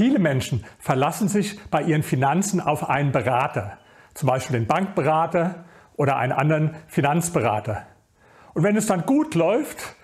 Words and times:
Viele 0.00 0.18
Menschen 0.18 0.64
verlassen 0.78 1.28
sich 1.28 1.60
bei 1.68 1.82
ihren 1.82 2.02
Finanzen 2.02 2.58
auf 2.62 2.88
einen 2.88 3.12
Berater, 3.12 3.76
zum 4.14 4.28
Beispiel 4.28 4.58
den 4.58 4.66
Bankberater 4.66 5.66
oder 5.94 6.16
einen 6.16 6.32
anderen 6.32 6.74
Finanzberater. 6.86 7.86
Und 8.54 8.62
wenn 8.62 8.76
es 8.76 8.86
dann 8.86 9.04
gut 9.04 9.34
läuft, 9.34 9.94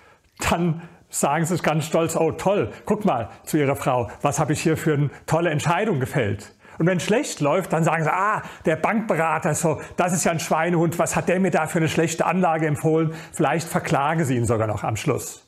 dann 0.50 0.82
sagen 1.08 1.46
sie 1.46 1.56
ganz 1.56 1.86
stolz, 1.86 2.14
oh 2.14 2.32
toll, 2.32 2.72
guck 2.84 3.06
mal 3.06 3.30
zu 3.44 3.56
ihrer 3.56 3.74
Frau, 3.74 4.10
was 4.20 4.38
habe 4.38 4.52
ich 4.52 4.60
hier 4.60 4.76
für 4.76 4.92
eine 4.92 5.10
tolle 5.24 5.48
Entscheidung 5.48 5.98
gefällt. 5.98 6.52
Und 6.76 6.86
wenn 6.86 6.98
es 6.98 7.04
schlecht 7.04 7.40
läuft, 7.40 7.72
dann 7.72 7.82
sagen 7.82 8.04
sie, 8.04 8.12
ah, 8.12 8.42
der 8.66 8.76
Bankberater, 8.76 9.54
so, 9.54 9.80
das 9.96 10.12
ist 10.12 10.24
ja 10.24 10.30
ein 10.30 10.40
Schweinehund, 10.40 10.98
was 10.98 11.16
hat 11.16 11.30
der 11.30 11.40
mir 11.40 11.50
da 11.50 11.68
für 11.68 11.78
eine 11.78 11.88
schlechte 11.88 12.26
Anlage 12.26 12.66
empfohlen? 12.66 13.14
Vielleicht 13.32 13.66
verklagen 13.66 14.26
sie 14.26 14.36
ihn 14.36 14.44
sogar 14.44 14.66
noch 14.66 14.84
am 14.84 14.96
Schluss. 14.96 15.45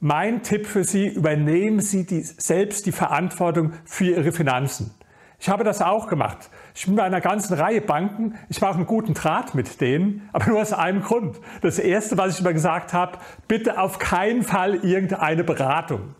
Mein 0.00 0.42
Tipp 0.42 0.66
für 0.66 0.84
Sie, 0.84 1.06
übernehmen 1.06 1.80
Sie 1.80 2.04
die, 2.04 2.22
selbst 2.22 2.86
die 2.86 2.92
Verantwortung 2.92 3.72
für 3.84 4.04
Ihre 4.04 4.32
Finanzen. 4.32 4.94
Ich 5.38 5.48
habe 5.48 5.64
das 5.64 5.82
auch 5.82 6.08
gemacht. 6.08 6.50
Ich 6.74 6.86
bin 6.86 6.96
bei 6.96 7.02
einer 7.02 7.20
ganzen 7.20 7.54
Reihe 7.54 7.80
Banken. 7.80 8.34
Ich 8.48 8.62
auch 8.62 8.74
einen 8.74 8.86
guten 8.86 9.14
Draht 9.14 9.54
mit 9.54 9.80
denen, 9.80 10.28
aber 10.32 10.46
nur 10.46 10.60
aus 10.62 10.72
einem 10.72 11.02
Grund. 11.02 11.38
Das 11.60 11.78
Erste, 11.78 12.16
was 12.16 12.34
ich 12.34 12.40
immer 12.40 12.52
gesagt 12.52 12.92
habe, 12.92 13.18
bitte 13.46 13.78
auf 13.78 13.98
keinen 13.98 14.42
Fall 14.42 14.76
irgendeine 14.76 15.44
Beratung. 15.44 16.14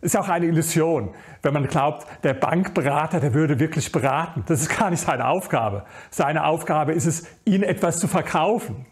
Ist 0.00 0.16
auch 0.16 0.28
eine 0.28 0.46
Illusion, 0.46 1.14
wenn 1.42 1.54
man 1.54 1.68
glaubt, 1.68 2.08
der 2.24 2.34
Bankberater, 2.34 3.20
der 3.20 3.34
würde 3.34 3.60
wirklich 3.60 3.92
beraten. 3.92 4.42
Das 4.46 4.60
ist 4.60 4.76
gar 4.76 4.90
nicht 4.90 5.00
seine 5.00 5.28
Aufgabe. 5.28 5.84
Seine 6.10 6.44
Aufgabe 6.44 6.92
ist 6.92 7.06
es, 7.06 7.24
Ihnen 7.44 7.62
etwas 7.62 8.00
zu 8.00 8.08
verkaufen. 8.08 8.84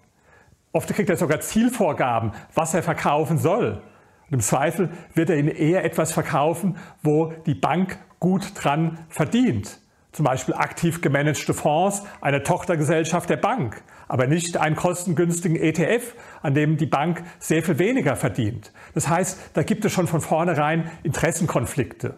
Oft 0.72 0.88
kriegt 0.94 1.10
er 1.10 1.16
sogar 1.16 1.40
Zielvorgaben, 1.40 2.32
was 2.54 2.74
er 2.74 2.82
verkaufen 2.82 3.38
soll. 3.38 3.82
Und 4.26 4.34
im 4.34 4.40
Zweifel 4.40 4.90
wird 5.14 5.30
er 5.30 5.36
Ihnen 5.36 5.48
eher 5.48 5.84
etwas 5.84 6.12
verkaufen, 6.12 6.76
wo 7.02 7.32
die 7.46 7.54
Bank 7.54 7.98
gut 8.20 8.52
dran 8.54 8.98
verdient. 9.08 9.80
Zum 10.12 10.24
Beispiel 10.24 10.54
aktiv 10.54 11.00
gemanagte 11.00 11.54
Fonds, 11.54 12.02
eine 12.20 12.42
Tochtergesellschaft 12.42 13.30
der 13.30 13.36
Bank, 13.36 13.82
aber 14.08 14.26
nicht 14.26 14.56
einen 14.56 14.74
kostengünstigen 14.76 15.56
ETF, 15.56 16.14
an 16.42 16.54
dem 16.54 16.76
die 16.76 16.86
Bank 16.86 17.22
sehr 17.38 17.62
viel 17.62 17.78
weniger 17.78 18.16
verdient. 18.16 18.72
Das 18.94 19.08
heißt, 19.08 19.50
da 19.54 19.62
gibt 19.62 19.84
es 19.84 19.92
schon 19.92 20.08
von 20.08 20.20
vornherein 20.20 20.90
Interessenkonflikte. 21.04 22.16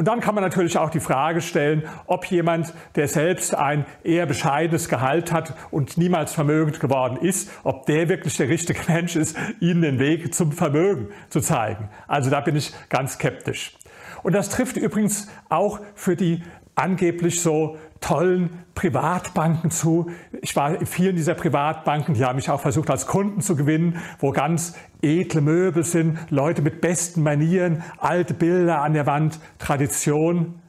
Und 0.00 0.06
dann 0.06 0.20
kann 0.20 0.34
man 0.34 0.42
natürlich 0.42 0.78
auch 0.78 0.88
die 0.88 0.98
Frage 0.98 1.42
stellen, 1.42 1.82
ob 2.06 2.24
jemand, 2.24 2.72
der 2.94 3.06
selbst 3.06 3.54
ein 3.54 3.84
eher 4.02 4.24
bescheidenes 4.24 4.88
Gehalt 4.88 5.30
hat 5.30 5.52
und 5.70 5.98
niemals 5.98 6.32
vermögend 6.32 6.80
geworden 6.80 7.18
ist, 7.18 7.50
ob 7.64 7.84
der 7.84 8.08
wirklich 8.08 8.34
der 8.38 8.48
richtige 8.48 8.80
Mensch 8.90 9.14
ist, 9.14 9.36
Ihnen 9.60 9.82
den 9.82 9.98
Weg 9.98 10.34
zum 10.34 10.52
Vermögen 10.52 11.08
zu 11.28 11.42
zeigen. 11.42 11.90
Also 12.08 12.30
da 12.30 12.40
bin 12.40 12.56
ich 12.56 12.72
ganz 12.88 13.12
skeptisch. 13.12 13.76
Und 14.22 14.32
das 14.32 14.48
trifft 14.48 14.78
übrigens 14.78 15.28
auch 15.50 15.80
für 15.94 16.16
die 16.16 16.44
angeblich 16.74 17.42
so 17.42 17.76
tollen 18.00 18.64
Privatbanken 18.74 19.70
zu. 19.70 20.10
Ich 20.40 20.56
war 20.56 20.80
in 20.80 20.86
vielen 20.86 21.16
dieser 21.16 21.34
Privatbanken, 21.34 22.14
die 22.14 22.24
haben 22.24 22.36
mich 22.36 22.50
auch 22.50 22.60
versucht 22.60 22.90
als 22.90 23.06
Kunden 23.06 23.40
zu 23.40 23.56
gewinnen, 23.56 23.98
wo 24.18 24.32
ganz 24.32 24.74
edle 25.02 25.40
Möbel 25.40 25.84
sind, 25.84 26.18
Leute 26.30 26.62
mit 26.62 26.80
besten 26.80 27.22
Manieren, 27.22 27.82
alte 27.98 28.34
Bilder 28.34 28.82
an 28.82 28.94
der 28.94 29.06
Wand, 29.06 29.38
Tradition. 29.58 30.60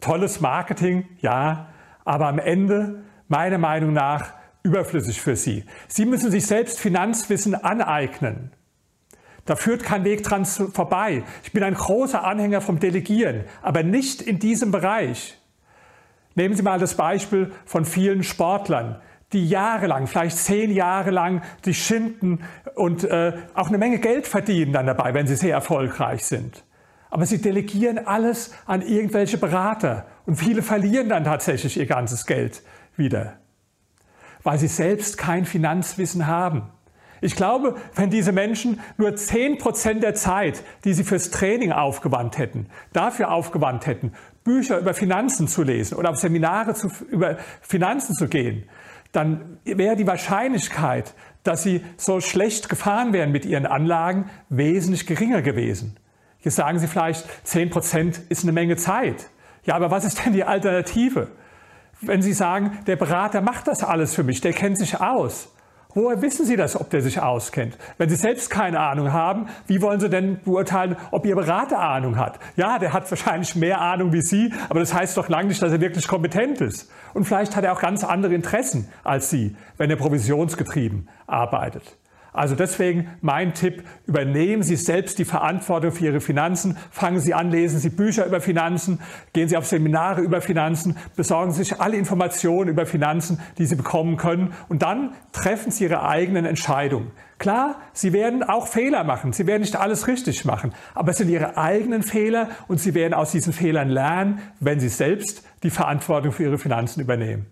Tolles 0.00 0.40
Marketing, 0.40 1.08
ja, 1.20 1.68
aber 2.04 2.28
am 2.28 2.38
Ende, 2.38 3.02
meiner 3.26 3.58
Meinung 3.58 3.92
nach, 3.92 4.32
überflüssig 4.62 5.20
für 5.20 5.36
Sie. 5.36 5.64
Sie 5.88 6.06
müssen 6.06 6.30
sich 6.30 6.46
selbst 6.46 6.78
Finanzwissen 6.78 7.54
aneignen. 7.54 8.52
Da 9.44 9.56
führt 9.56 9.82
kein 9.82 10.04
Weg 10.04 10.22
dran 10.22 10.44
vorbei. 10.44 11.24
Ich 11.42 11.52
bin 11.52 11.62
ein 11.62 11.74
großer 11.74 12.22
Anhänger 12.22 12.60
vom 12.60 12.78
Delegieren, 12.78 13.44
aber 13.62 13.82
nicht 13.82 14.22
in 14.22 14.38
diesem 14.38 14.70
Bereich. 14.70 15.38
Nehmen 16.38 16.54
Sie 16.54 16.62
mal 16.62 16.78
das 16.78 16.94
Beispiel 16.94 17.50
von 17.66 17.84
vielen 17.84 18.22
Sportlern, 18.22 19.00
die 19.32 19.48
jahrelang, 19.48 20.06
vielleicht 20.06 20.38
zehn 20.38 20.70
Jahre 20.70 21.10
lang, 21.10 21.42
die 21.64 21.74
schinden 21.74 22.44
und 22.76 23.02
äh, 23.02 23.32
auch 23.54 23.66
eine 23.66 23.78
Menge 23.78 23.98
Geld 23.98 24.28
verdienen 24.28 24.72
dann 24.72 24.86
dabei, 24.86 25.14
wenn 25.14 25.26
sie 25.26 25.34
sehr 25.34 25.52
erfolgreich 25.54 26.24
sind. 26.24 26.64
Aber 27.10 27.26
sie 27.26 27.42
delegieren 27.42 28.06
alles 28.06 28.54
an 28.66 28.82
irgendwelche 28.82 29.36
Berater 29.36 30.06
und 30.26 30.36
viele 30.36 30.62
verlieren 30.62 31.08
dann 31.08 31.24
tatsächlich 31.24 31.76
ihr 31.76 31.86
ganzes 31.86 32.24
Geld 32.24 32.62
wieder, 32.94 33.38
weil 34.44 34.60
sie 34.60 34.68
selbst 34.68 35.18
kein 35.18 35.44
Finanzwissen 35.44 36.28
haben. 36.28 36.70
Ich 37.20 37.36
glaube, 37.36 37.76
wenn 37.94 38.10
diese 38.10 38.32
Menschen 38.32 38.80
nur 38.96 39.10
10% 39.10 40.00
der 40.00 40.14
Zeit, 40.14 40.62
die 40.84 40.94
sie 40.94 41.04
fürs 41.04 41.30
Training 41.30 41.72
aufgewandt 41.72 42.38
hätten, 42.38 42.66
dafür 42.92 43.30
aufgewandt 43.32 43.86
hätten, 43.86 44.12
Bücher 44.44 44.78
über 44.78 44.94
Finanzen 44.94 45.48
zu 45.48 45.62
lesen 45.62 45.96
oder 45.96 46.10
auf 46.10 46.16
Seminare 46.16 46.74
zu, 46.74 46.90
über 47.10 47.36
Finanzen 47.60 48.14
zu 48.14 48.28
gehen, 48.28 48.64
dann 49.12 49.58
wäre 49.64 49.96
die 49.96 50.06
Wahrscheinlichkeit, 50.06 51.14
dass 51.42 51.62
sie 51.62 51.82
so 51.96 52.20
schlecht 52.20 52.68
gefahren 52.68 53.12
wären 53.12 53.32
mit 53.32 53.46
ihren 53.46 53.66
Anlagen, 53.66 54.30
wesentlich 54.48 55.06
geringer 55.06 55.42
gewesen. 55.42 55.96
Jetzt 56.40 56.56
sagen 56.56 56.78
Sie 56.78 56.86
vielleicht, 56.86 57.26
10% 57.46 58.20
ist 58.28 58.44
eine 58.44 58.52
Menge 58.52 58.76
Zeit. 58.76 59.30
Ja, 59.64 59.74
aber 59.74 59.90
was 59.90 60.04
ist 60.04 60.24
denn 60.24 60.32
die 60.32 60.44
Alternative? 60.44 61.28
Wenn 62.00 62.22
Sie 62.22 62.32
sagen, 62.32 62.78
der 62.86 62.96
Berater 62.96 63.40
macht 63.40 63.66
das 63.66 63.82
alles 63.82 64.14
für 64.14 64.22
mich, 64.22 64.40
der 64.40 64.52
kennt 64.52 64.78
sich 64.78 65.00
aus. 65.00 65.52
Woher 65.94 66.20
wissen 66.20 66.44
Sie 66.44 66.56
das, 66.56 66.78
ob 66.78 66.90
der 66.90 67.00
sich 67.00 67.20
auskennt? 67.20 67.78
Wenn 67.96 68.10
Sie 68.10 68.16
selbst 68.16 68.50
keine 68.50 68.78
Ahnung 68.78 69.12
haben, 69.12 69.48
wie 69.66 69.80
wollen 69.80 70.00
Sie 70.00 70.10
denn 70.10 70.38
beurteilen, 70.44 70.96
ob 71.12 71.24
Ihr 71.24 71.34
Berater 71.34 71.78
Ahnung 71.78 72.18
hat? 72.18 72.38
Ja, 72.56 72.78
der 72.78 72.92
hat 72.92 73.10
wahrscheinlich 73.10 73.56
mehr 73.56 73.80
Ahnung 73.80 74.12
wie 74.12 74.20
Sie, 74.20 74.52
aber 74.68 74.80
das 74.80 74.92
heißt 74.92 75.16
doch 75.16 75.30
lange 75.30 75.48
nicht, 75.48 75.62
dass 75.62 75.72
er 75.72 75.80
wirklich 75.80 76.06
kompetent 76.06 76.60
ist. 76.60 76.90
Und 77.14 77.24
vielleicht 77.24 77.56
hat 77.56 77.64
er 77.64 77.72
auch 77.72 77.80
ganz 77.80 78.04
andere 78.04 78.34
Interessen 78.34 78.86
als 79.02 79.30
Sie, 79.30 79.56
wenn 79.78 79.88
er 79.88 79.96
provisionsgetrieben 79.96 81.08
arbeitet. 81.26 81.96
Also 82.32 82.54
deswegen 82.54 83.08
mein 83.20 83.54
Tipp, 83.54 83.84
übernehmen 84.06 84.62
Sie 84.62 84.76
selbst 84.76 85.18
die 85.18 85.24
Verantwortung 85.24 85.92
für 85.92 86.04
Ihre 86.04 86.20
Finanzen, 86.20 86.76
fangen 86.90 87.20
Sie 87.20 87.34
an, 87.34 87.50
lesen 87.50 87.80
Sie 87.80 87.90
Bücher 87.90 88.26
über 88.26 88.40
Finanzen, 88.40 89.00
gehen 89.32 89.48
Sie 89.48 89.56
auf 89.56 89.66
Seminare 89.66 90.20
über 90.20 90.40
Finanzen, 90.40 90.96
besorgen 91.16 91.52
Sie 91.52 91.64
sich 91.64 91.80
alle 91.80 91.96
Informationen 91.96 92.68
über 92.70 92.86
Finanzen, 92.86 93.40
die 93.58 93.66
Sie 93.66 93.76
bekommen 93.76 94.16
können 94.16 94.52
und 94.68 94.82
dann 94.82 95.14
treffen 95.32 95.70
Sie 95.70 95.84
Ihre 95.84 96.06
eigenen 96.06 96.44
Entscheidungen. 96.44 97.10
Klar, 97.38 97.76
Sie 97.92 98.12
werden 98.12 98.42
auch 98.42 98.66
Fehler 98.66 99.04
machen, 99.04 99.32
Sie 99.32 99.46
werden 99.46 99.62
nicht 99.62 99.76
alles 99.76 100.06
richtig 100.08 100.44
machen, 100.44 100.74
aber 100.94 101.12
es 101.12 101.18
sind 101.18 101.28
Ihre 101.28 101.56
eigenen 101.56 102.02
Fehler 102.02 102.48
und 102.66 102.80
Sie 102.80 102.94
werden 102.94 103.14
aus 103.14 103.30
diesen 103.30 103.52
Fehlern 103.52 103.88
lernen, 103.88 104.40
wenn 104.60 104.80
Sie 104.80 104.88
selbst 104.88 105.44
die 105.62 105.70
Verantwortung 105.70 106.32
für 106.32 106.44
Ihre 106.44 106.58
Finanzen 106.58 107.00
übernehmen. 107.00 107.46